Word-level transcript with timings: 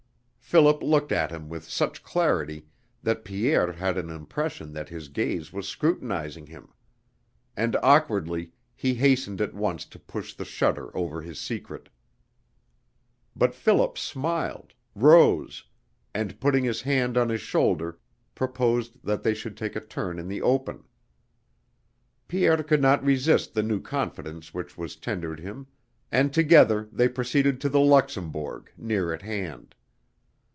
Philip 0.51 0.83
looked 0.83 1.13
at 1.13 1.31
him 1.31 1.47
with 1.47 1.63
such 1.63 2.03
clarity 2.03 2.65
that 3.03 3.23
Pierre 3.23 3.71
had 3.71 3.97
an 3.97 4.09
impression 4.09 4.73
that 4.73 4.87
this 4.87 5.07
gaze 5.07 5.53
was 5.53 5.65
scrutinizing 5.65 6.45
him; 6.47 6.73
and 7.55 7.77
awkwardly 7.77 8.51
he 8.75 8.95
hastened 8.95 9.39
at 9.39 9.53
once 9.53 9.85
to 9.85 9.97
push 9.97 10.33
the 10.33 10.43
shutter 10.43 10.91
over 10.97 11.21
his 11.21 11.39
secret. 11.39 11.87
But 13.33 13.55
Philip 13.55 13.97
smiled, 13.97 14.73
rose, 14.93 15.63
and 16.13 16.37
putting 16.41 16.65
his 16.65 16.81
hand 16.81 17.15
on 17.17 17.29
his 17.29 17.39
shoulder 17.39 17.97
proposed 18.35 19.05
that 19.05 19.23
they 19.23 19.33
should 19.33 19.55
take 19.55 19.77
a 19.77 19.79
turn 19.79 20.19
in 20.19 20.27
the 20.27 20.41
open. 20.41 20.83
Pierre 22.27 22.61
could 22.61 22.81
not 22.81 23.01
resist 23.05 23.53
the 23.53 23.63
new 23.63 23.79
confidence 23.79 24.53
which 24.53 24.77
was 24.77 24.97
tendered 24.97 25.39
him 25.39 25.67
and 26.11 26.33
together 26.33 26.89
they 26.91 27.07
proceeded 27.07 27.61
to 27.61 27.69
the 27.69 27.79
Luxembourg 27.79 28.69
near 28.75 29.13
at 29.13 29.21
hand. 29.21 29.75